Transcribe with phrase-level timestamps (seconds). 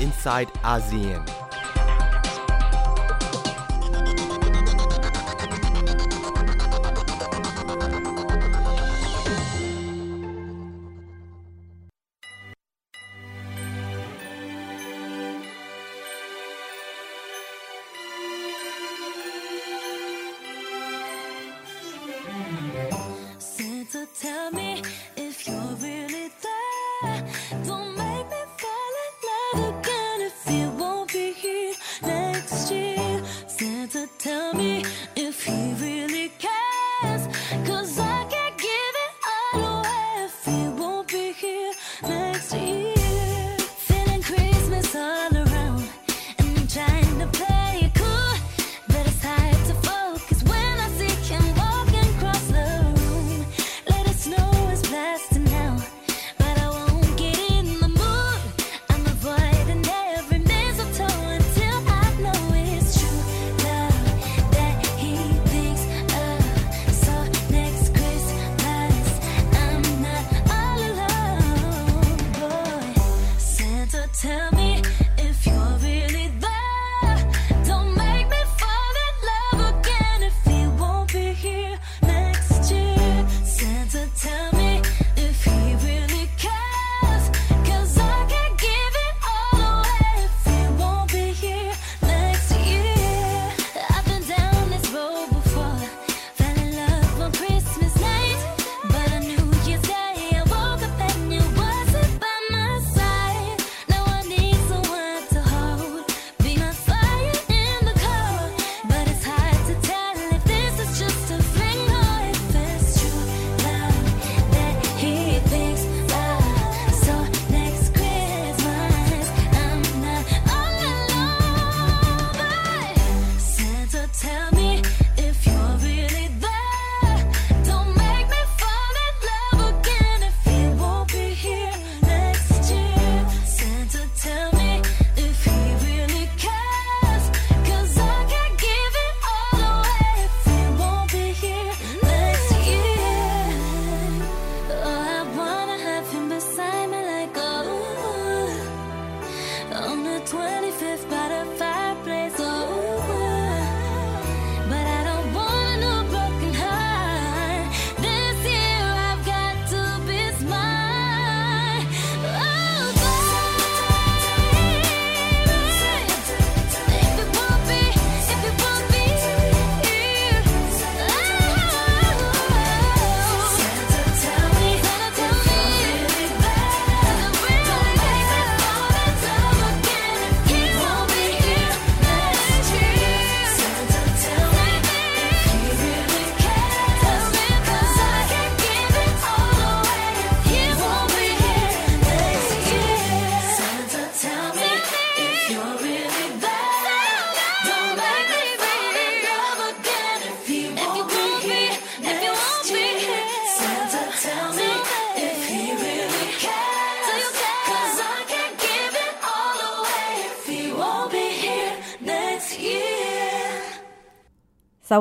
[0.00, 1.47] inside ASEAN.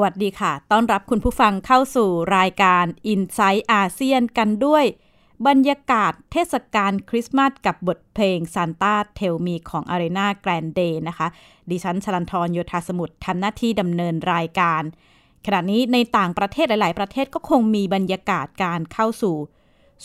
[0.02, 4.85] วัสดีค่ะ ต้อนรับคุณผู้ฟังเข้าสู่รายการ i n s i ซต์อาเซียนกันด้วย
[5.47, 11.28] บรรยากาศเทศกาลคริสต์มาสกับบทเพลง Santa Tell Me ของ Arena Grande นะคะ
[11.69, 14.84] ดิฉันชลันทรโยธาสมุทรทำหน้าที่ดำเนินรายการ
[15.46, 19.36] ขณะนี้ในต่างประเทศหลาย ๆ ประเทศก็คงมีบรรยากาศการเข้าสู่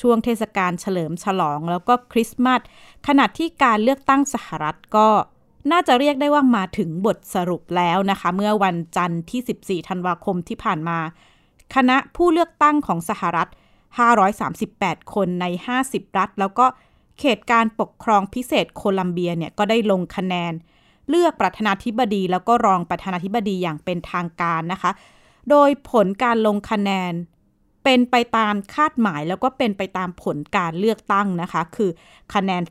[0.00, 2.60] ช่วงเทศกาลเฉลิมฉลอง แล้วก็คริสต์มาส
[3.06, 5.08] ขณะที่การเลือกตั้งสหรัฐก็
[5.70, 10.98] น่าจะเรียกได้ว่ามาถึงบทสรุปแล้วนะคะ เมื่อวันจันทร์ที่ 14 ธันวาคมที่ผ่านมา
[11.74, 13.48] คณะผู้เลือกตั้งของสหรัฐ
[14.30, 15.46] 538 คนใน
[15.82, 16.66] 50 รัฐ แล้วก็
[17.18, 20.52] เขตการปกครองพิเศษโคลัมเบียเนี่ยก็ได้ลงคะแนน
[21.08, 24.90] เลือกประธานาธิบดีแล้วก็รองประธานาธิบดีอย่างเป็นทางการนะคะ
[25.50, 27.12] โดยผลการลงคะแนน
[27.84, 31.90] เป็นไปตามคาดหมายแล้วก็เป็นไปตามผลการเลือกตั้งนะคะ คือ
[32.34, 32.62] คะแนน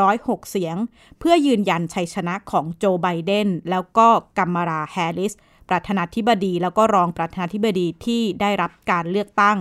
[0.00, 0.76] 306 เสียง
[1.18, 4.06] เพื่อยืนยันชัยชนะของโจไบเดนแล้วก็
[4.38, 5.32] กัมมาราแฮร์ริส
[5.68, 9.58] ประธานาธิบดีแล้วก็รองประธานาธิบดีที่ได้รับการเลือกตั้ง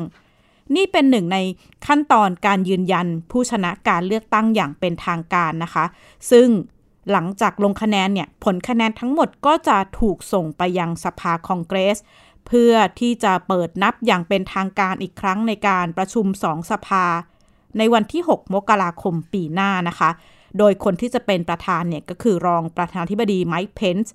[0.75, 1.37] นี่เป็นหนึ่งใน
[1.87, 5.85] ขั้นตอนการยืนยันผู้ชนะการเลือกตั้งอย่างเป็นทางการนะคะ
[6.31, 6.47] ซึ่ง
[7.11, 11.97] หลังจากลงคะแนนเนี่ย ผลคะแนนทั้งหมดก็จะถูกส่งไปยังสภาคองเกรส
[12.49, 17.05] เพื่อที่จะเปิดนับอย่างเป็นทางการอีกครั้งในการประชุมสองสภา
[17.77, 20.09] ในวันที่ 6 มกราคมปีหน้านะคะ
[20.57, 24.13] โดยคนที่จะเป็นประธานเนี่ยก็คือรองประธานาธิบดีไมค์เพนส์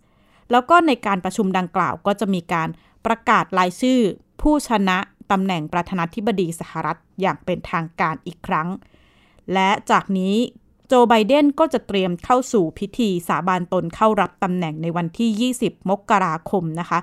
[0.51, 2.69] แล้วก็ในการประชุมดังกล่าวก็จะมีการ
[3.07, 4.01] ประกาศรายชื่อ
[4.41, 4.99] ผู้ชนะ
[5.31, 8.69] ตำแหน่งประธานาธิบดีสหรัฐอย่างเป็นทางการอีกครั้ง
[9.53, 10.37] และจากนี้
[10.89, 16.99] โจไบเดนก็จะเตรียมเข้าสู่พิธีสาบานตนเข้ารับตำแหน่งในวันที่ 20 มกราคมนะคะ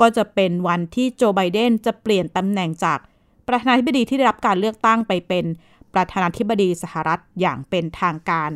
[0.00, 2.98] ก็จะเป็นวันที่โจไบเดนจะเปลี่ยนตำแหน่งจาก
[3.48, 5.44] ประธานาธิบดีที่ได้รับการเลือกตั้งไปเป็น
[5.94, 8.50] ประธานาธิบดีสหรัฐอย่างเป็นทางการ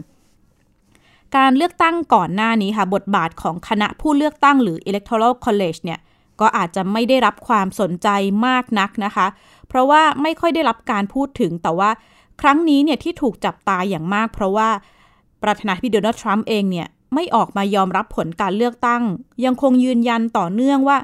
[1.37, 6.01] การเลือกตั้งก่อนหน้านี้ค่ะบทบาทของคณะผู้เลือกตั้งหรือ electoral college เนี่ย
[6.41, 8.09] ก็อาจจะไม่ได้รับความสนใจ
[8.47, 9.27] มากนักนะคะ
[9.69, 11.91] เพราะว่าไม่ค่อยได้รับการพูดถึงแต่ว่า
[12.41, 14.69] ครั้งนี้เนี่ยที่ถูกจับตาอย่างมาก เพราะว่า
[15.43, 19.03] ประธานาธิบดีโดนัลด์ทรัมป์เองเนี่ยไม่ออกมายอมรับผลการเลือกตั้ง
[19.45, 20.99] ยังคงยืนยันต่อเนื่องว่า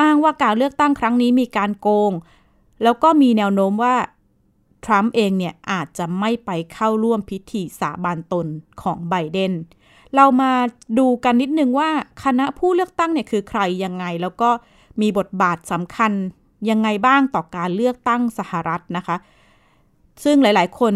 [0.00, 2.12] อ้างว่าการเลือกตั้งครั้งนี้มีการโกง
[2.82, 3.94] แล้วก็มีแนวโน้มว่า
[4.84, 8.46] ทรัมป์เองเนี่ยอาจจะไม่ไปเข้าร่วมพิธีสาบานตน
[8.82, 9.52] ของไบเดน
[10.16, 10.52] เรามา
[10.98, 11.90] ดูกันนิดนึงว่า
[12.24, 14.50] คณะผู้เลือกตั้งเนี่ยคือใครยังไง แล้วก็
[15.00, 16.12] มีบทบาทสำคัญ
[16.70, 19.16] ยังไงบ้างต่อการเลือกตั้งสหรัฐนะคะ
[20.24, 20.94] ซึ่งหลายๆ คน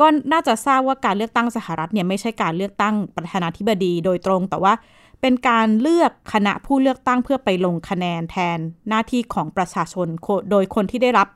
[0.00, 4.72] ก็น่าจะทราบว่าการเลือกตั้งสหรัฐเนี่ยไม่ใช่การเลือกตั้งประธานาธิบดีโดยตรง แต่ว่า
[5.20, 8.58] เป็นการเลือกคณะผู้เลือกตั้งเพื่อไปลงคะแนนแทน
[8.88, 10.08] หน้าที่ของประชาชน
[10.50, 11.28] โดยคนที่ได้รับ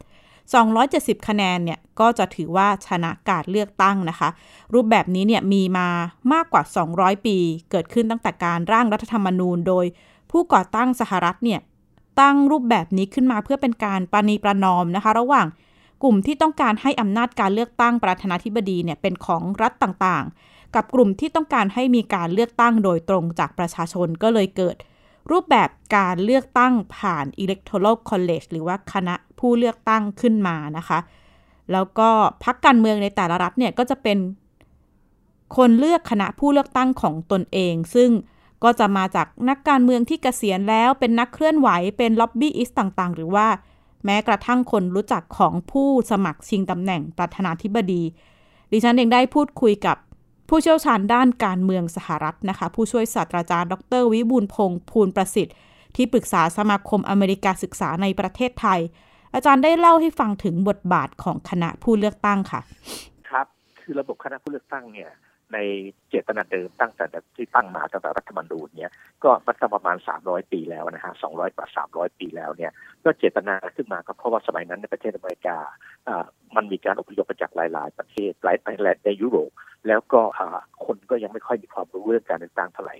[0.60, 4.28] 270 คะแนนเนี่ยก็จะถือว่าชนะการเลือกตั้งนะคะ
[4.74, 5.88] รูปแบบนี้เนี่ยมีมา
[6.32, 6.62] มากกว่า
[6.94, 7.36] 200 ปี
[7.70, 9.86] เกิดขึ้นตั้งแต่การร่างรัฐธรรมนูญ โดย
[10.30, 11.60] ผู้ก่อตั้งสหรัฐเนี่ย
[12.20, 15.46] ตั้งรูปแบบนี้ขึ้นมาเพื่อเป็นการปณีประนอมนะคะ ระหว่าง
[16.02, 24.76] กลุ่มที่ต้องการให้อำนาจการเลือกตั้งประธานาธิบดีเนี่ยเป็นของรัฐต่างๆ กับกลุ่มที่ต้องการให้มีการเลือกตั้งโดยตรงจากประชาชนก็เลยเกิด
[25.30, 30.98] รูปแบบการเลือกตั้งผ่าน electoral college หรือว่าคณะผู้เลือกตั้งขึ้นมานะคะ
[31.72, 32.08] แล้วก็
[32.44, 34.18] พักการเมืองในแต่ละรัฐเนี่ยก็จะเป็น
[35.56, 38.10] คนเลือกคณะผู้เลือกตั้งของตนเอง ซึ่ง
[38.64, 41.68] ก็จะมาจากนักการเมืองที่เกษียณแล้ว เป็นนักเคลื่อนไหว
[41.98, 43.46] เป็นล็อบบี้อิสต่างๆ หรือว่า
[44.04, 48.02] แม้กระทั่งคนรู้จักของผู้สมัครชิงตำแหน่งประธานาธิบดี
[48.72, 49.96] ดิฉันเองได้พูดคุยกับ
[50.52, 55.56] ผู้เชี่ยวชาญด้านการเมืองสหรัฐนะคะ ผู้ช่วยศาสตราจารย์ ดร วิบูลพงศ์ภูลประสิทธิ์
[55.96, 58.80] ที่ปรึกษาสมาคมอเมริกาศึกษาในประเทศไทย
[59.34, 62.60] อาจารย์ได้เล่าให้ฟังถึงบทบาทของคณะผู้เลือกตั้งค่ะ
[63.30, 63.46] ครับ
[63.80, 65.08] คือระบบคณะผู้เลือกตั้งเนี่ย
[65.52, 65.58] ใน
[66.10, 67.04] เจตนาเดิมตั้งแต่
[67.36, 68.92] ที่ตั้งมาตั้งแต่รัฐธรรมนูญเนี่ย
[69.24, 72.72] ก็มันประมาณ 300 ปีแล้วนะฮะ200กว่า300 ปีแล้วเนี่ย
[73.04, 75.58] ก็เจตนาขึ้นมาก็เพราะว่าสมัยนั้นในประเทศอเมริกา
[76.08, 76.24] อ่า
[76.56, 79.50] มันมีการอพยพมาจากหลาย ๆ ประเทศหลายประเทศในยุโรป
[79.88, 80.20] แล้วก็
[80.84, 82.96] คนก็ยังไม่ค่อยมีความรู้เรื่องการเลือกตั้งเท่าไหร่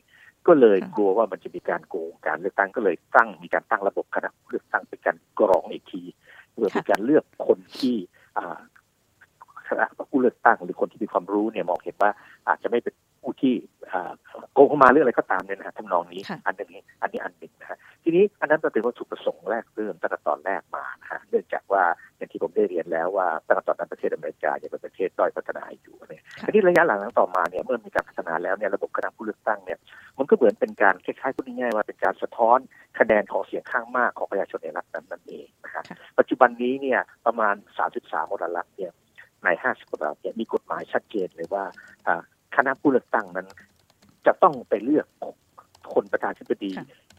[0.46, 6.02] ก็เลยกลัวว่ามันจะมีการโกงการเลือกตั้งก็เลยตั้งมีการตั้งระบบคณะเลือกตั้งเป็นการกรองอีกที
[6.52, 7.96] เพื่อเป็นการเลือกคนที่
[9.70, 12.10] คณะผู้เลือกตั้งหรือคนที่มีความรู้เนี่ยมองเห็นว่า
[12.48, 13.54] อาจจะไม่เป็นผู้ที่
[14.54, 21.84] โกงเข้ามาเรื่องอะไรก็ตามเนี่ยนะฮะทำนองนี้อันนี้อันนี้อันหนึ่งนะฮะทีนี้อันนั้นเป็นวัตถุประสงค์แรกเริ่มตั้งแต่ตอนแรกมานะฮะเนื่องจากว่า
[22.16, 29.78] อย่างที่ผมได้เรียนแล้วว่าตั้งแต่ตอนนั้นประเทศอเมริกายังเป็นประเทศด้อยพัฒนาอยู่เนี่ยทีนี้ระยะหลังต่อมาเนี่ยเมื่อมีการพัฒนาแล้วเนี่ยระบบคณะผู้เลือกตั้งเนี่ย
[30.18, 32.58] มันก็เหมือนเป็นการคล้ายๆพูดง่ายๆว่าเป็นการสะท้อน
[32.98, 35.82] คะแนนของเสียงข้างมากของประชาชนในรัฐนั้นนั่นเองนะฮะ
[36.18, 37.54] ปัจจุบันนี้เนี่ยประมาณ
[37.88, 38.92] 33มลรัฐเนี่ย
[39.44, 41.64] ใน 50กว่ารัฐเนี่ยมีกฎหมายชัดเจนเลยว่า
[42.56, 43.48] คณะผู้เลือกตั้งนั้น
[44.26, 45.06] จะต้องไปเลือก
[45.94, 46.72] คนประธานธิบดี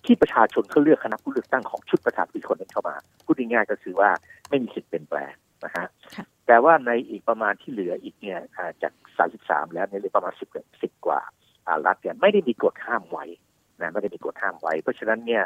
[0.05, 4.09] ที่ประชาชนเขาเลือกคณะผู้เลือกตั้งของชุดประธานธิบดีคนนั้นเข้ามา พูดง่ายๆก็คือว่า
[4.49, 5.33] ไม่มีสิทธิ์เปลี่ยนแปลง
[5.65, 5.87] นะฮะ
[6.47, 8.39] แต่ว่าในอีกประมาณที่เหลืออีกเนี่ย
[8.81, 8.93] จาก
[9.29, 11.21] 33 แล้วเนี่ยเหลือประมาณ 10 10 กว่า
[11.85, 13.25] รัฐเนี่ยไม่ได้มีกฎห้ามไว้
[13.81, 15.43] นะไม่ได้มีกฎห้ามไว้ เพราะฉะนั้นเนี่ย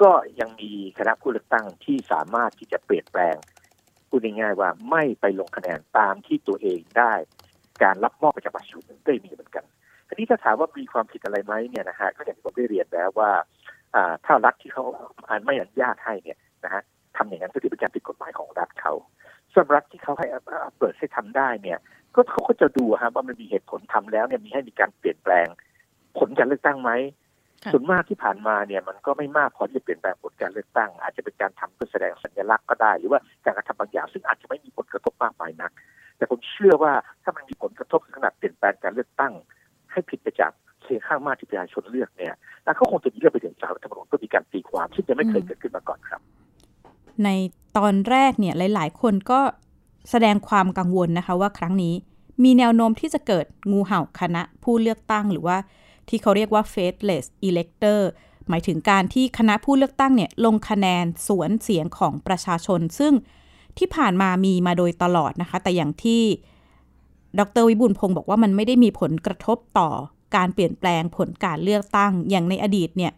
[0.00, 3.36] ก็ยังมีคณะผู้เลือกตั้งที่สามารถที่จะเปลี่ยนแปลง
[4.08, 7.12] พูดง่ายๆว่าไม่ไปลงคะแนนตามที่ตัวเองได้
[7.82, 9.64] การรับมอบประจำบัตรชุดก็มีเหมือนกัน
[10.08, 13.30] ทีนี้ถ้าถามว่ามีความผิดอะไรไหมเนี่ยนะฮะก็อย่างที่ผมได้เรียนแล้วว่า
[14.24, 14.84] ถ้ารัฐที่เขา
[15.46, 16.82] ไม่อนุญาตให้เนี่ยนะฮะ
[17.16, 18.92] ทำอย่างนั้นก็ถือเป็นการผิดกฎหมายของรัฐเขา
[19.52, 20.26] ส่วนรัฐที่เขาให้
[20.78, 21.78] เปิดให้ทำได้เนี่ย
[22.14, 25.46] ก็เขาก็จะดูฮะว่ามันมีเหตุผลทำแล้วเนี่ยมีให้มีการเปลี่ยนแปลง
[26.18, 26.90] ผลการเลือกตั้งไหม
[27.72, 35.72] ส่วนมากที่ผ่านมาเนี่ยมันก็ไม่มากพอที่จะเปลี่ยนแปลงผลการเลือกตั้ง อาจจะเป็นการทำเพื่อแสดงสัญลักษณ์ก็ได้ หรือว่าการกระทำบางอย่างซึ่งอาจจะไม่มีผลกระทบมากมายนัก
[36.16, 39.32] แต่ผมเชื่อว่าถ้ามันมีผลกระทบขนาดเปลี่ยนแปลงการเลือกตั้ง
[39.92, 40.52] ให้ผิดไปจาก
[40.84, 42.34] เสียงข้างมากที่ประชาชนเลือกเนี่ย
[42.64, 46.20] แล้วเขาคงจะมีเรื่องไปถึงสารรัฐธรรมนูญก็มีการตีความซึ่งจะไม่เคยเกิดขึ้นมาก่อนครับ
[47.24, 47.28] ใน
[47.76, 49.40] ตอนแรกเนี่ยหลาย ๆ คนก็
[50.10, 51.94] แสดงความกังวลนะคะว่าครั้งนี้
[52.44, 55.56] มีแนวโน้มที่จะเกิดงูเห่าคณะผู้เลือกตั้งหรือว่า
[56.08, 58.00] ที่เขาเรียกว่า faithless elector
[58.48, 63.12] หมายถึงการที่คณะผู้เลือกตั้งเนี่ยลงคะแนนสวนเสียงของประชาชน ซึ่ง
[63.78, 66.22] ที่ผ่านมามีมาโดยตลอดนะคะ แต่อย่างที่
[67.38, 69.88] ดรวิบูลพงศ์บอกว่ามันไม่ได้มีผลกระทบต่อ
[70.36, 73.12] การเปลี่ยนแปลงผลการเลือกตั้งอย่างในอดีตเนี่ย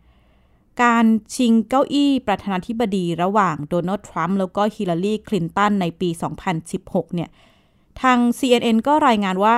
[0.82, 1.04] การ
[1.34, 6.08] ชิงเก้าอี้ประธานาธิบดีระหว่างโดนัลด์ทรัมป์แล้วก็ฮิลลารีคลินตันในปี
[6.62, 7.28] 2016 เนี่ย
[8.02, 9.54] ทาง CNN ก็รายงานว่า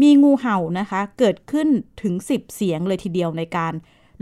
[0.00, 1.68] มีงูเห่านะคะ เกิดขึ้น
[2.02, 3.72] ถึง 10 เสียงเลยทีเดียวในการ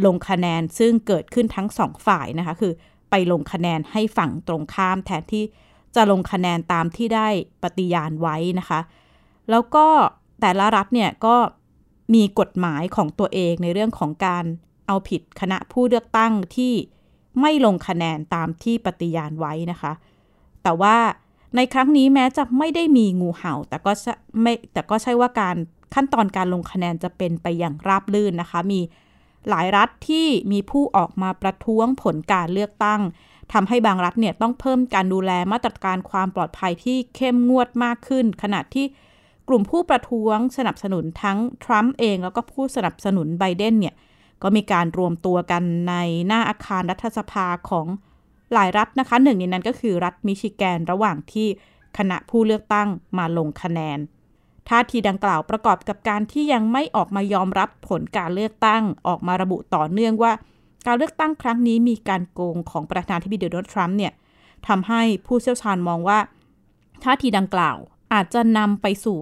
[0.05, 2.73] ลงคะแนนซึ่งเกิดขึ้นทั้งสองฝ่ายนะคะ คือ
[3.11, 5.45] ไปลงคะแนนให้ฝั่งตรงข้ามแทนที่
[5.95, 7.29] จะลงคะแนนตามที่ได้
[7.63, 8.81] ปฏิญาณไว้นะคะ
[9.51, 9.87] แล้วก็
[10.41, 11.37] แต่ละรัฐเนี่ยก็
[12.15, 14.45] มีกฎหมายของตัวเองในเรื่องของการ
[14.87, 16.75] เอาผิดคณะผู้เลือกตั้งที่
[17.41, 19.93] ไม่ลงคะแนนตามที่ปฏิญาณไว้นะคะ
[20.63, 20.97] แต่ว่า
[21.57, 23.93] ในครั้งนี้แม้จะไม่ได้มีงูเห่า แต่ก็
[24.43, 25.57] ไม่แต่ก็ใช่ว่าการ
[25.95, 28.81] ขั้นตอนการลงคะแนนจะเป็นไปอย่างราบรื่นนะคะ มี
[29.49, 33.01] หลายรัฐที่มีผู้ออกมาประท้วงผลการเลือกตั้ง
[33.53, 38.87] ทำให้บางรัฐเนี่ยต้องเพิ่มการดูแลมาตรการความปลอดภัยที่เข้มงวดมากขึ้น ขณะที่
[39.49, 43.95] กลุ่มผู้ประท้วงสนับสนุนทั้งทรัมป์เองแล้วก็ผู้สนับสนุนไบเดนเนี่ย
[44.43, 45.95] ก็มีการรวมตัวกันใน
[46.27, 47.87] หน้าอาคารรัฐสภาของ
[48.55, 51.49] หลายรัฐนะคะหนึ่งในนั้นก็คือรัฐมิชิแกนระหว่างที่
[51.99, 52.89] คณะผู้เลือกตั้ง
[53.19, 53.99] มาลงคะแนน
[54.69, 60.33] ท่าทีดังกล่าวประกอบกับการที่ยังไม่ออกมายอมรับผลการเลือกตั้งออกมาระบุต่อเนื่องว่า
[60.87, 64.13] การเลือกตั้งครั้งนี้มีการโกงของประธานาธิบดีโดนัลด์ทรัมป์เนี่ย
[64.69, 66.19] ทำให้ผู้เชี่ยวชาญมองว่า
[67.05, 67.77] ท่าทีดังกล่าว
[68.13, 69.19] อาจจะนำไปสู่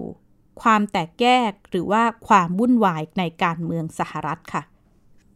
[0.61, 4.61] ความแตกแยกหรือว่าความวุ่นวายในการเมืองสหรัฐค่ะ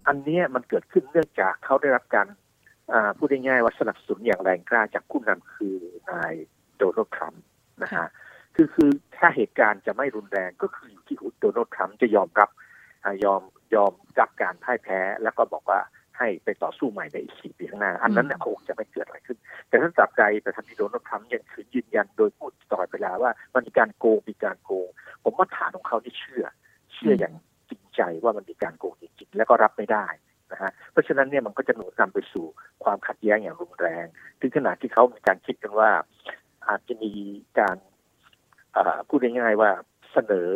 [0.08, 2.28] อันนี้มันเกิดขึ้นเนื่องจากเขาได้รับการ
[3.18, 5.78] พูดง่ายๆว่าสนับสนุนอย่างแรงกล้าจากผู้นำคือ
[6.12, 6.34] นาย
[6.78, 7.44] โดนัลด์ทรัมป์
[7.84, 8.08] นะฮะ
[8.56, 12.50] คือคือถ้าเหตุการณ์จะไม่รุนแรงก็คืออยู่ที่โดนัลด์ทรัมป์จะยอมรับ
[13.24, 13.42] ยอม
[13.76, 15.80] ยอมรับการพ่ายแพ้ แล้วก็บอกว่า
[16.18, 24.90] ให้ไปต่อสู้ใหม่ในอีกสี่ปีข้างหน้า อันนั้นเนี่ยคงจะไม่เกิดอะไรขึ้น แต่ถ้าจับใจแต่ทันทีโดนัลด์ทรัมป์ยังคืนยืนยันโดยพูดต่อไปแล้วว่ามันมีการโกงมีการโกง
[25.24, 26.46] ผมว่าฐานของเขาที่เชื่อ
[26.94, 27.34] เชื่ออย่าง
[27.70, 30.06] จริงใจว่ามันมีการโกงจริงๆแล้วก็รับไม่ได้
[30.54, 32.46] นะฮะเพราะฉะนั้นเนี่ยมันก็จะหนุนนำไปสู่
[32.84, 34.06] ความขัดแย้งอย่างรุนแรง
[34.40, 35.92] ถึงขนาดที่เขามีการคิดกันว่า
[36.68, 37.12] อาจจะมี
[37.60, 37.78] การ
[39.08, 39.72] พูดง่ายๆว่า
[40.12, 40.50] เสนอ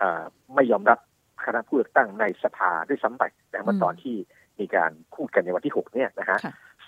[0.00, 0.04] อ
[0.54, 0.98] ไม่ยอมรับ
[1.44, 4.16] คณะผู้เลือกตั้งในสภาด้วยซ้ำไปแต่เมื่อตอนที่
[4.60, 6.38] มีการพูดกันในวันที่หกเนี่ยนะฮะ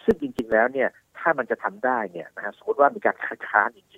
[0.05, 3.98] ซึ่งจริงๆแล้วเนี่ยถ้ามันจะทำได้เนี่ยนะฮะสมมติว่ามีการคัดค้านจร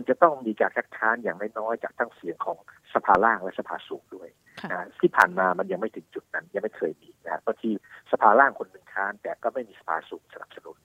[0.00, 2.58] ๆเนี่ยมันจะต้องมีการคัดค้านอย่างน้อยๆจากทั้งเสียงของ
[2.94, 4.28] สภาล่างและสภาสูงด้วย
[4.72, 7.72] นะที่ผ่านมามันยังไม่ถึงจุดนั้นยังไม่เคยมีนะเพราะที่
[8.12, 10.76] สภาล่างคนหนึ่งค้าน แต่ก็ไม่มีสภาสูงสนับสนุน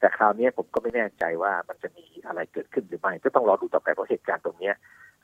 [0.00, 4.72] แต่คราวนี้ผมก็ไม่แน่ใจว่ามันจะมีอะไรเกิดขึ้นหรือไม่ก็ต้องรอดูต่อไปเพราะเหตุการณ์ตรงนี้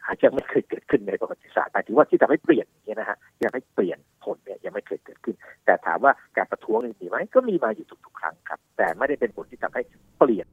[0.07, 9.83] อาจจะไม่เคยเกิดขึ้นในประวัติศาสตร์หมายถึงว่าที่ทำให้เปลี่ยนเนี่ยนะฮะยังไม่เปลี่ยนผลเนี่ยยังไม่เคยเกิดขึ้น แต่ถามว่าการประท้วงมีไหมก็มีมาอยู่ทุกๆครั้งครับ แต่ไม่ได้เป็นผลที่ทำให้
[10.19, 10.47] เปลี่ยน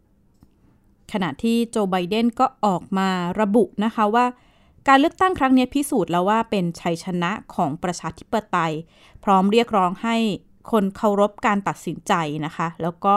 [1.14, 3.10] ขณะที่โจไบเดนก็ออกมา
[3.42, 4.26] ระบุนะคะว่า
[4.88, 8.74] การเลือกตั้งครั้งนี้พิสูจน์แล้วว่าเป็นชัยชนะของประชาธิปไตย
[9.24, 10.18] พร้อมเรียกร้องให้
[10.72, 12.14] คนเคารพการตัดสินใจ
[12.46, 13.16] นะคะ แล้วก็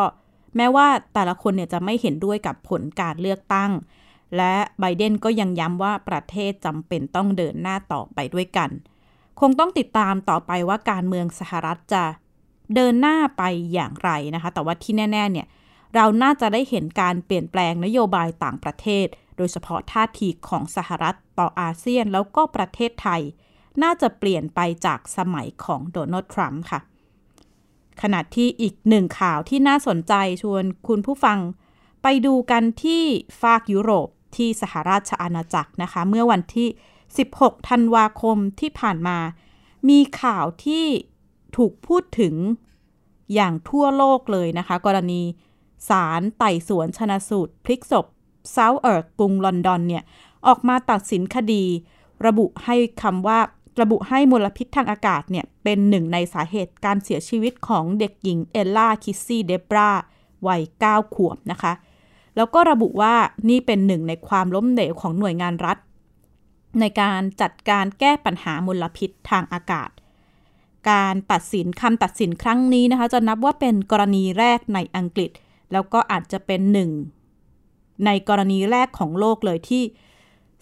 [0.57, 3.71] แม้ว่าแต่ละคนเนี่ยจะไม่เห็นด้วยกับผลการเลือกตั้ง
[4.37, 8.71] และไบเดนก็ยังย้ำว่าประเทศจำเป็นต้องเดินหน้าต่อไปด้วยกัน
[9.41, 12.05] คงต้องติดตามต่อไปว่าการเมืองสหรัฐจะ
[12.75, 13.43] เดินหน้าไป
[13.75, 15.47] อย่างไรนะคะ แต่ว่าที่แน่ ๆ เนี่ย
[15.97, 23.23] เราน่าจะได้เห็นการเปลี่ยนแปลงนโยบายต่างประเทศ โดยเฉพาะท่าทีของสหรัฐต่ออาเซียนแล้วก็ประเทศไทย
[23.83, 26.81] น่าจะเปลี่ยนไปจากสมัยของโดนัลด์ทรัมป์ค่ะ
[28.03, 31.39] ขณะที่อีกหนึ่งข่าวที่น่าสนใจชวนคุณผู้ฟัง
[32.03, 33.03] ไปดูกันที่
[33.43, 36.69] ฝากยุโรปที่สหราชอาณาจักรนะคะ เมื่อวันที่
[37.19, 39.19] 16 ธันวาคมที่ผ่านมา
[39.89, 40.85] มีข่าวที่
[41.57, 42.35] ถูกพูดถึง
[43.35, 45.23] อย่างทั่วโลกเลยนะคะ กรณี
[45.89, 48.07] ศาลไต่สวนชนะสูตรพลิกศพ
[48.53, 50.03] เซาท์เอิร์กกรุงลอนดอนเนี่ย
[50.47, 51.65] ออกมาตัดสินคดี
[52.27, 53.39] ระบุให้คำว่า
[53.81, 59.91] ระบุให้มลพิษทางอากาศเนี่ยเป็นหนึ่งในสาเหตุการเสียชีวิตของเด็กหญิงเอลล่าคิสซี่เดบรา
[60.47, 61.73] วัย 9 ขวบนะคะ
[62.37, 63.15] แล้วก็ระบุว่า
[63.49, 65.79] นี่เป็นหนึ่งในความล้มเหลวของหน่วยงานรัฐ
[66.81, 69.91] ในการจัดการแก้ปัญหามลพิษทางอากาศ
[70.91, 75.31] การตัดสินคำตัดสินครั้งนี้นะคะ จะนับว่าเป็นกรณีแรกในอังกฤษ
[75.73, 76.91] แล้วก็อาจจะเป็นหนึ่ง
[78.07, 79.83] ในกรณีแรกของโลกเลยที่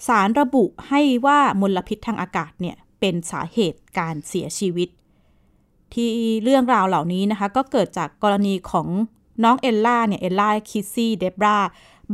[0.07, 4.89] ศาลระบุให้ว่ามลพิษทางอากาศเนี่ยเป็นสาเหตุการเสียชีวิต
[5.95, 6.11] ที่
[6.43, 8.89] เรื่องราวเหล่านี้นะคะ ก็เกิดจากกรณีของ
[9.45, 11.59] น้องเอลล่าเนี่ยเอลล่าคิสซี่เดบรา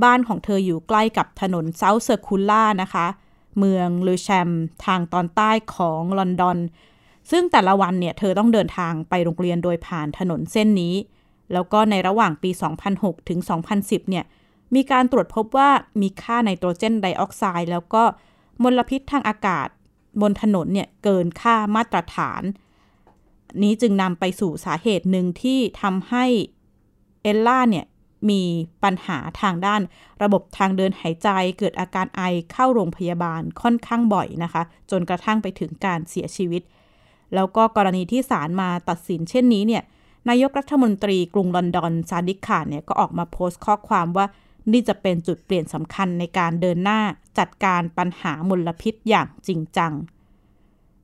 [0.03, 3.07] บ้านของเธออยู่ใกล้กับถนน South Circular นะคะ
[3.59, 4.51] เมืองลูอิแชม
[4.85, 6.59] ทางตอนใต้ของลอนดอน
[7.31, 10.95] ซึ่งแต่ละวันเนี่ยเธอต้องเดินทางไปโรงเรียนโดยผ่านถนนเส้นนี้
[11.53, 12.51] แล้วก็ในระหว่างปี
[12.91, 13.41] 2006 ถึง
[13.75, 14.25] 2010 เนี่ย
[14.75, 18.03] มีการตรวจพบว่ามีค่าไนโตรเจนไดออกไซด์แล้วก็
[18.63, 19.69] มลพิษทางอากาศ
[20.21, 22.43] บนถนนเนี่ยเกินค่ามาตรฐาน
[23.63, 26.25] นี้จึงนำไปสู่สาเหตุหนึ่งที่ทำให้
[27.23, 27.87] เอลล่าเนี่ย
[28.31, 28.43] มี
[28.85, 29.81] ปัญหาทางด้าน
[30.23, 31.29] ระบบทางเดินหายใจ
[31.59, 36.63] เกิดอาการไอเข้าโรงพยาบาลค่อนข้างบ่อยนะคะ จนกระทั่งไปถึงการเสียชีวิต
[37.35, 39.83] แล้วก็กรณีที่ศาลมาตัดสินเช่นนี้เนี่ย
[40.29, 44.27] นายกรัฐมนตรีกรุงลอนดอนซาดิกขานเนี่ยก็ออกมาโพสต์ข้อความว่า
[44.73, 47.01] นี่จะเป็นจุดเปลี่ยนสำคัญในการเดินหน้า
[47.39, 49.93] จัดการปัญหามลพิษอย่างจริงจัง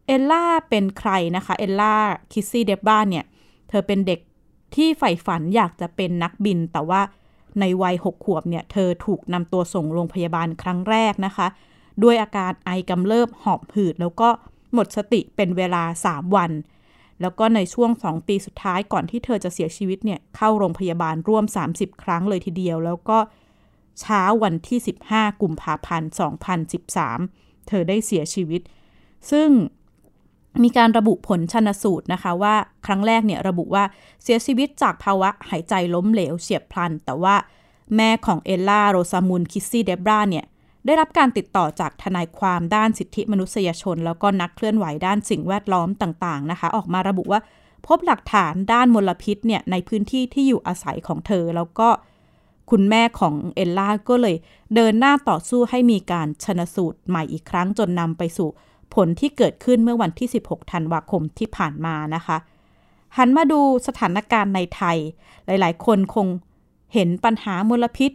[0.06, 1.94] เอลล่าเป็นใครนะคะ เอลล่า
[2.32, 3.24] คิสซี่เดบราเนี่ย
[3.68, 4.20] เธอเป็นเด็ก
[4.74, 7.02] ที่ใฝ่ฝันอยากจะเป็นนักบิน แต่ว่า
[7.60, 11.46] ในวัยหกขวบเนี่ย เธอถูกนำตัวส่งโรงพยาบาลครั้งแรกนะคะ
[12.02, 14.28] ด้วยอาการไอกำเริบหอบหืด แล้วก็
[14.74, 16.50] หมดสติเป็นเวลา 3 วัน
[17.20, 23.18] แล้วก็ในช่วง 2 ปีสุดท้ายก่อนที่เธอจะเสียชีวิตเนี่ยเข้าโรงพยาบาลร่วม 30 ครั้งเลยทีเดียว แล้วก็
[24.00, 24.78] เช้าวันที่
[25.10, 26.10] 15 กุมภาพันธ์
[26.88, 28.60] 2013 เธอได้เสียชีวิต
[29.30, 29.48] ซึ่ง
[30.62, 32.54] มีการระบุผลชนสูตรนะคะว่า
[32.86, 33.84] ครั้งแรกเนี่ยระบุว่า
[34.22, 37.34] เสียชีวิตจากภาวะหายใจล้มเหลวเฉียบพลัน แต่ว่า
[37.96, 40.44] แม่ของเอลล่าโรซามุนคิสซี่เดบราเนี่ย
[40.86, 47.40] ได้รับการติดต่อจากทนายความด้านสิทธิมนุษยชน แล้วก็นักเคลื่อนไหวด้านสิ่งแวดล้อมต่างๆนะคะ ออกมาระบุว่า
[47.86, 51.88] พบหลักฐานด้านมลพิษเนี่ยในพื้นที่ที่อยู่อาศัยของเธอ แล้วก็
[52.70, 54.36] คุณแม่ของเอลล่าก็เลย
[54.74, 58.48] เดินหน้าต่อสู้ให้มีการชนสูตรใหม่อีกครั้งจนนำไปสู่
[58.94, 62.36] ผลที่เกิดขึ้นเมื่อวันที่ 16 ธันวาคมที่ผ่านมานะคะ
[63.16, 64.98] หันมาดูสถานการณ์ในไทย
[65.46, 66.26] หลาย ๆ คนคง
[66.94, 68.12] เห็นปัญหามลพิษ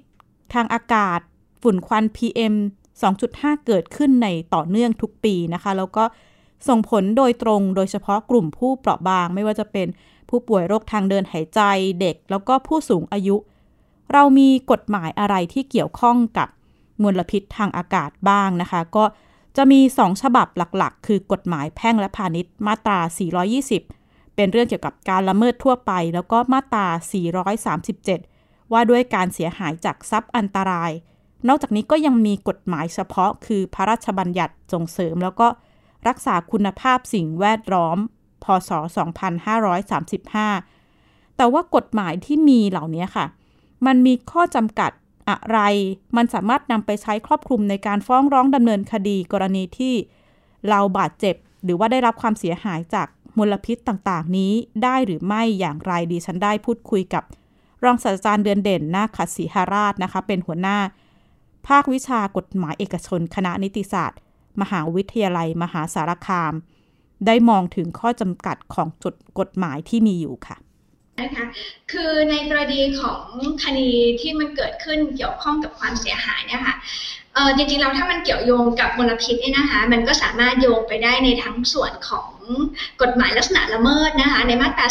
[0.54, 1.20] ทางอากาศ
[1.62, 2.53] ฝุ่นควัน PM
[3.10, 6.03] 2.5 เกิดขึ้นในต่อเนื่องทุกปีนะคะ แล้วก็
[6.68, 9.88] ส่งผลโดยตรงโดยเฉพาะกลุ่มผู้เปราะบาง ไม่ว่าจะเป็น
[10.30, 11.62] ผู้ป่วยโรคทางเดินหายใจ
[12.01, 13.36] เด็ก แล้วก็ผู้สูงอายุ
[14.13, 16.48] เรามีกฎหมายอะไรที่เกี่ยวข้องกับ
[17.03, 19.06] มลพิษทางอากาศบ้างนะคะ ก็
[19.58, 23.00] จะมี 2 ฉบับหลักๆ คือกฎหมายแพ่งและพาณิชย์มาตรา
[23.68, 26.88] 420 เป็นเรื่องเกี่ยวกับการละเมิดทั่วไป แล้วก็มาตรา
[27.75, 30.92] 437 ว่าด้วยการเสียหายจากทรัพย์อันตราย
[31.48, 35.48] นอกจากนี้ก็ยังมีกฎหมายเฉพาะ คือพระราชบัญญัติส่งเสริม แล้วก็
[36.08, 37.98] รักษาคุณภาพสิ่งแวดล้อม
[38.44, 38.72] พศ
[40.04, 43.25] 2535 แต่ว่ากฎหมายที่มีเหล่านี้ค่ะ
[43.86, 44.92] มันมีข้อจำกัด
[45.30, 45.60] อะไร
[46.18, 49.96] มันสามารถนำไปใช้ครอบคลุมในการฟ้องร้องดำเนินคดีกรณีที่
[50.70, 57.24] เราบาดเจ็บ หรือว่าได้รับความเสียหายจากมลพิษต่างๆ นี้ได้หรือไม่อย่างไรดีฉันได้พูดคุยกับ
[57.84, 60.77] รองศาสตราจารย์เดือนเด่นนาคศิหราชนะคะ เป็นหัวหน้า
[61.67, 64.19] ภาควิชากฎหมายเอกชน คณะนิติศาสตร์
[64.61, 66.53] มหาวิทยาลัยมหาสารคาม
[67.25, 70.57] ได้มองถึงข้อจำกัดของจุดกฎหมายที่มีอยู่ค่ะ
[71.21, 71.45] นะคะ
[71.91, 73.24] คือในกรณีของ
[73.63, 76.75] คดีที่มันเกิดขึ้นเกี่ยวข้องกับความเสียหายเนี่ยค่ะ
[77.55, 82.27] จริงๆแล้วถ้ามันเกี่ยวโยงกับมลพิษเนี่ยนะคะ มันก็สามารถโยงไปได้ในทั้งส่วนของ
[83.01, 84.85] กฎหมายลักษณะละเมิดนะคะในมาตรา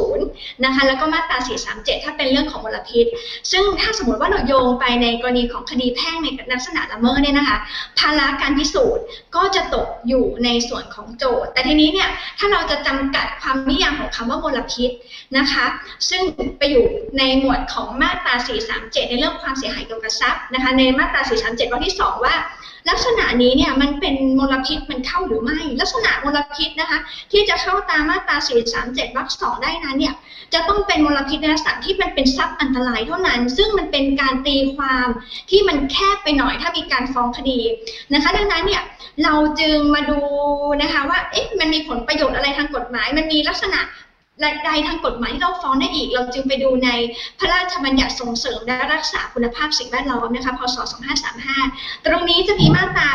[0.00, 1.38] 420 นะคะแล้วก็มาตรา
[1.72, 3.06] 437 ถ้าเป็นเรื่องของมลพิษ
[3.52, 7.58] ซึ่งถ้าสมมติว่าเราโยงไปในกรณีของคดีแพ่งในลักษณะละเมิดเนี่ยนะคะ
[7.98, 9.04] ภาระการพิสูจน์
[9.36, 14.90] ก็จะตกอยู่ในส่วนของโจทย์ แต่ทีนี้เนี่ยถ้าเราจะจำกัดความนิยามของคำว่ามลพิษ
[15.38, 15.64] นะคะ
[16.10, 16.22] ซึ่ง
[16.58, 16.86] ไปอยู่
[17.18, 18.34] ในหมวดของมาตรา
[18.72, 22.36] 437 ในเรื่องความเสียหายเกี่ยวกับทรัพย์นะคะในมาตรา 437 วรรคที่ 2 ว่า
[22.90, 26.91] ลักษณะนี้เนี่ยมันเป็นมลพิษมันเข้าหรือไม่ ลักษณะมลพิษนะคะ
[27.32, 28.36] ที่จะเข้าตามมาตรา
[28.76, 30.14] 437วรรคสองได้นั้นเนี่ย
[30.54, 35.08] จะต้องเป็นมลพิษในลักษณะที่มันเป็นทรัพย์อันตรายเท่านั้น ซึ่งมันเป็นการตีความ
[35.50, 37.58] ที่มันแคบไปหน่อยถ้ามีการฟ้องคดี
[38.12, 38.82] นะคะ ดังนั้นเนี่ย
[39.24, 40.18] เราจึงมาดู
[40.82, 43.80] นะคะว่าเอ๊ะมันมีผลประโยชน์อะไรทางกฎหมาย มันมีลักษณะ
[44.40, 46.90] ใดทางกฎหมายที่เราฟ้องได้อีก เราจึงไปดูใน
[47.38, 50.76] พระราชบัญญัติส่งเสริมและรักษาคุณภาพสิ่งแวดล้อมนะคะพศ
[51.40, 53.08] 2535 ตรงนี้จะมีมาตรา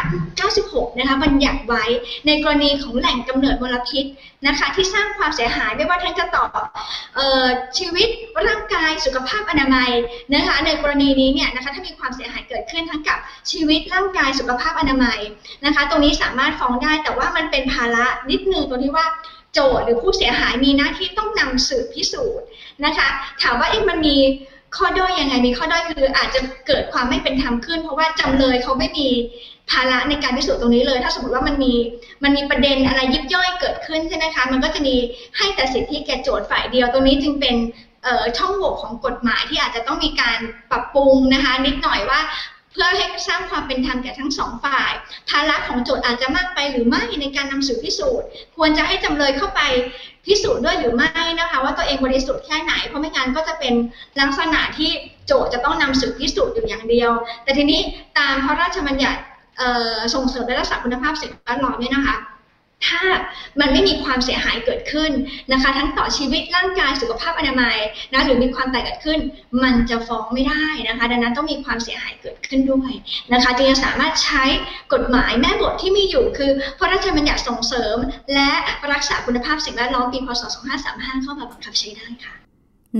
[0.47, 1.83] 96 นะคะบัญญัติไว้
[2.27, 4.05] ในกรณีของแหล่งกำเนิดมลพิษ
[4.47, 6.43] นะคะที่สร้างความเสียหายไม่ว่าทั้งจะต่อ
[7.17, 8.07] ออชีวิต
[8.47, 9.91] ร่างกายสุขภาพอนามัย
[10.33, 13.19] นะคะในกรณีนี้เนี่ยนะคะถ้ามีความเสียหายเกิดขึ้นทั้งกับ
[13.51, 15.19] ชีวิตร่างกายสุขภาพอนามัย
[15.65, 19.07] นะคะ ตรงนี้สามารถฟ้องได้แต่ว่ามันเป็นภาระนิดนึงตรงที่ว่า
[19.53, 22.45] โจทย์หรือผู้เสียหายมีหน้าที่ต้องนำสืบพิสูจน์
[22.85, 23.07] นะคะ
[23.41, 24.17] ถามว่าเอ๊ะมันมี
[24.77, 29.07] ข้อด้อยยังไงมีข้อด้อยคืออาจจะเกิดความไม่เป็นธรรมขึ้น เพราะว่าจำเลยเขาไม่มี
[29.71, 31.73] ภาระในการพิสูจน์ตรงนี้เลย ถ้าสมมติว่ามันมี
[32.23, 34.95] มันมีประเด็นอะไรยิบย่อยเกิดขึ้นใช่ไหมคะมันก็จะมี
[35.37, 37.55] ให้แต่สิทธิแก่โจทย์ฝ่ายเดียว ตรงนี้จึงเป็น
[38.37, 40.37] ช่องโหว่ของกฎหมายที่อาจจะต้องมีการ
[40.71, 42.19] ปรับปรุงนะคะ นิดหน่อยว่า
[42.77, 44.91] พื่อให้สร้างความเป็นธรรมแก่ทั้งสองฝ่าย
[45.29, 49.61] ภาระของโจทย์อาจจะมากไปหรือไม่ในการนำสืบพิสูจน์ ควรจะให้จำเลยเข้าไป
[50.25, 53.73] พิสูจน์ด้วยหรือไม่นะคะว่าตัวเองบริสุทธิ์แค่ไหน เพราะไม่งั้นก็จะเป็น
[54.19, 54.91] ลักษณะที่
[55.27, 57.11] โจทย์จะต้องนำสืบพิสูจน์อยู่อย่างเดียว
[57.43, 57.81] แต่ทีนี้
[58.17, 59.19] ตามพระราชบัญญัติ
[60.13, 62.15] ส่งเสริมและรักษาคุณภาพสิ่งแวดล้อมเนี่ยนะคะ
[62.85, 63.01] ถ้า
[63.59, 65.11] มันไม่มีความเสียหายเกิดขึ้น
[65.51, 67.77] นะคะ ทั้งต่อชีวิตร่างกายสุขภาพอนามัย
[68.13, 69.19] นะหรือมีความแตกเกิดขึ้น
[69.63, 72.91] มันจะฟ้องไม่ได้นะคะ ดังนั้นต้องมีความเสียหายเกิดขึ้นด้วย
[73.33, 74.43] นะคะจึงจะสามารถใช้
[74.93, 77.97] กฎหมายแม่บทที่มีอยู่คือพระราชบัญญัติส่งเสริม
[78.33, 78.51] และ
[78.93, 80.43] รักษาคุณภาพสิ่งแวดล้อมปีพศ
[80.83, 82.33] 2535 เข้ามาบังคับใช้ได้ค่ะ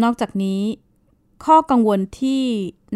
[0.04, 0.62] นอกจากนี้
[1.46, 2.42] ข้อกังวลที่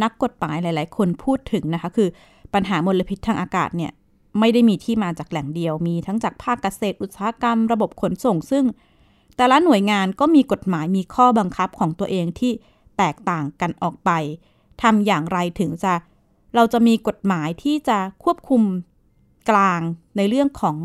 [0.03, 2.09] นักกฎหมายหลาย ๆ คนพูดถึงนะคะ คือ
[2.53, 3.91] ปัญหามลพิษทางอากาศเนี่ย
[4.39, 8.65] ไม่ได้มีที่มาจากแหล่งเดียว มีทั้งจากภาคเกษตรอุตสาหกรรม ระบบขนส่ง ซึ่ง
[9.35, 12.51] แต่ละหน่วยงานก็มีกฎหมายมีข้อบังคับของตัวเองที่
[12.97, 14.09] แตกต่างกันออกไป
[14.81, 15.93] ทำอย่างไรถึงจะ
[16.55, 18.63] เราจะมีกฎหมายที่จะควบคุม
[19.49, 19.81] กลาง
[20.17, 20.77] ในเรื่องของ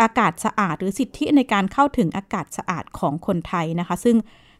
[0.00, 4.16] อากาศสะอาด หรือสิทธิในการเข้าถึงอากาศสะอาดของคนไทยนะคะ ซึ่ง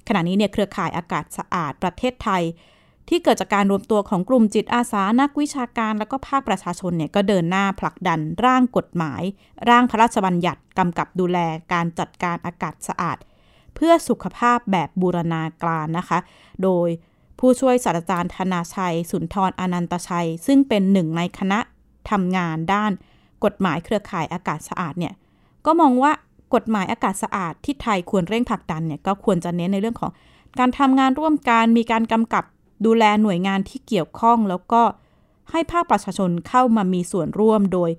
[0.08, 2.42] ขณะนี้เนี่ยเครือข่ายอากาศสะอาดประเทศไทย
[3.10, 9.22] ที่เกิดจากการรวมตัวของกลุ่มจิตอาสานักวิชาการ และก็ภาคประชาชนเนี่ยก็เดินหน้าผลักดันร่างกฎหมาย
[9.68, 11.38] ร่างพระราชบัญญัติกำกับดูแล
[11.72, 13.16] การจัดการอากาศสะอาด
[13.74, 16.18] เพื่อสุขภาพแบบบูรณาการนะคะ
[16.62, 16.88] โดย
[17.38, 21.58] ผู้ช่วยศาสตราจารย์ธนาชัย สุนทรอนันตชัย ซึ่งเป็นหนึ่งในคณะ
[22.10, 22.92] ทำงานด้าน
[23.44, 25.14] กฎหมายเครือข่ายอากาศสะอาดเนี่ย
[25.66, 26.12] ก็มองว่า
[26.54, 30.10] กฎหมายอากาศสะอาดที่ไทยควรเร่งผลักดันเนี่ยก็ควรจะเน้นในเรื่องของ
[30.58, 32.44] การทำงานร่วมกันมีการกำกับ
[32.84, 34.82] ดูแลหน่วยงานที่เกี่ยวข้องแล้วก็
[35.50, 37.90] ให้ภาคประชาชนเข้ามามีส่วนร่วมโดย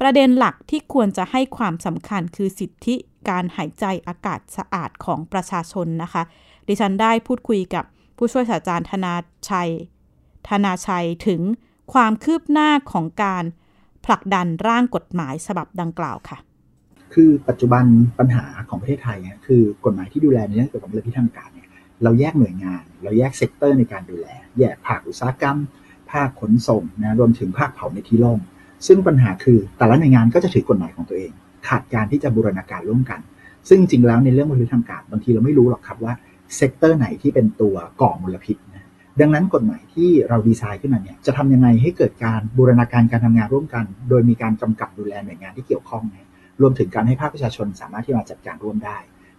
[0.00, 2.94] ประเด็นหลักที่ควรจะให้ความสำคัญคือสิทธิ
[3.28, 6.22] การหายใจอากาศสะอาดของประชาชนนะคะ
[6.68, 7.84] ดิฉันได้พูดคุยกับ
[8.16, 9.14] ผู้ช่วยศาสตราจารย์ธนา
[9.50, 9.70] ชัย
[10.48, 11.40] ธนาชัยถึง
[11.92, 13.44] ความคืบหน้าของการ
[14.06, 16.38] ผลักดันร่างกฎหมายฉบับดังกล่าวค่ะ
[17.14, 17.84] คือปัจจุบัน
[18.18, 21.48] ปัญหาของประเทศไทยคือกฎหมายที่ดูแลในเรื่องเกี่ยวกับมลพิษทางอากาศ
[22.02, 24.26] เราแยกหน่วยงาน เราแยก sector ในการดูแล
[24.58, 25.56] แยกภาคอุตสาหกรรม
[26.12, 28.38] ภาคขนส่งนะรวมถึงภาคเผาในที่โล่ง
[28.86, 31.32] ซึ่งปัญหาคือแต่ละหน่วยงานก็จะถือกฎหมายของตัวเอง
[31.68, 33.20] ขาดการที่จะบูรณาการร่วมกัน
[33.68, 36.14] ซึ่งจริงแล้วในเรื่องมลพิษทางอากาศบางทีเราไม่รู้หรอกครับว่า
[36.56, 38.86] sector ไหนที่เป็นตัวก่อมลพิษนะ
[39.20, 46.26] ดังนั้นกฎหมายที่เราดีไซน์ขึ้นมาเนี่ยจะทำยังไงให้เกิดการบูรณาการการทำงานร่วมกัน โดยมีการกำกับดูแลหน่วยงานที่เกี่ยวข้องเนี่ย
[46.60, 48.98] รวมถึงการให้ภาคประชาชนสามารถที่มาจัดการร่วมได้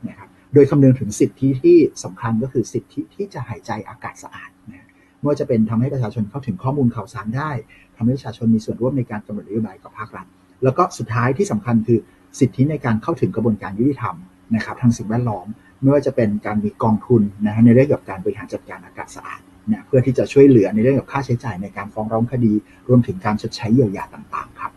[0.09, 7.51] นะครับ โดยคำนึงถึงสิทธิที่สำคัญก็คือสิทธิที่จะหายใจอากาศสะอาดนะไม่ว่าจะเป็นทำให้ประชาชนเข้าถึงข้อมูลข่าวสารได้
[7.95, 10.27] ทำให้ประชาชนมีส่วนร่วมในการกำหนดนโยบายกับภาครัฐ
[10.63, 11.99] แล้วก็สุดท้ายที่สำคัญคือ
[12.39, 14.15] สิทธิในการเข้าถึงกระบวนการยุติธรรม
[14.55, 15.47] นะครับทางสิ่งแวดล้อม
[15.81, 22.53] ไม่ว่าจะเป็นการมีกองทุนนะฮะในเรื่องเกี่ยวกับการบริหารจัดการอากาศสะอาดนะเพื่อที่จะช่วยเหลือในเรื่องกับค่าใช้จ่ายในการฟ้องร้องคดี
[22.87, 24.71] รวมถึงการชดใช้เยียวยาต่างๆครับ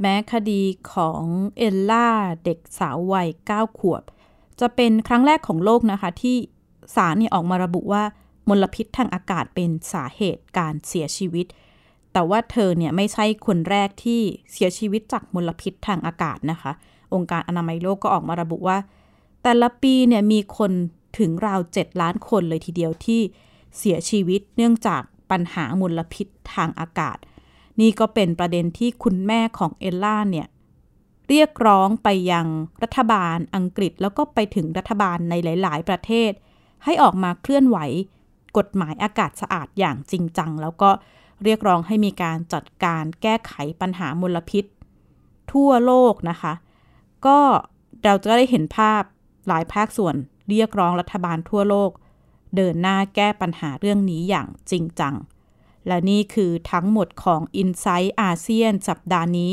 [0.00, 1.24] แม้คดีของ
[1.56, 2.08] เอลล่า
[2.44, 4.02] เด็กสาววัย9ขวบ
[4.60, 6.36] จะเป็นครั้งแรกของโลกนะคะ ที่
[6.96, 8.02] ศาลเนี่ยออกมาระบุว่า
[8.48, 11.46] มลพิษทางอากาศเป็นสาเหตุการเสียชีวิต
[12.12, 14.20] แต่ว่าเธอเนี่ยไม่ใช่คนแรกที่
[14.52, 16.72] เสียชีวิตจากมลพิษทางอากาศนะคะ
[17.14, 18.78] องค์การอนามัยโลกก็ออกมาระบุว่า
[19.42, 20.72] แต่ละปีเนี่ยมีคน
[21.18, 23.20] ถึงราว 7 ล้านคนเลยทีเดียวที่
[23.78, 27.18] เสียชีวิตเนื่องจากปัญหามลพิษทางอากาศ
[27.80, 30.46] นี่ก็เป็นประเด็นที่คุณแม่ของเอลล่าเนี่ย
[31.28, 32.46] เรียกร้องไปยัง
[32.82, 36.30] รัฐบาลอังกฤษ แล้วก็ไปถึงรัฐบาลในหลาย ๆ ประเทศ
[36.84, 37.78] ให้ออกมาเคลื่อนไหว
[38.56, 40.90] กฎหมายอากาศสะอาดอย่างจริงจัง แล้วก็
[41.44, 44.64] เรียกร้องให้มีการจัดการแก้ไขปัญหามลพิษ
[45.52, 46.52] ทั่วโลกนะคะ
[47.26, 47.38] ก็
[48.04, 49.02] เราจะได้เห็นภาพ
[49.48, 50.14] หลายภาคส่วน
[50.48, 51.90] เรียกร้องรัฐบาลทั่วโลก
[52.56, 55.14] เดินหน้าแก้ปัญหาเรื่องนี้อย่างจริงจัง
[55.86, 59.52] และนี่คือทั้งหมดของ i n s i ซต์อาเซียนสัปดาห์นี้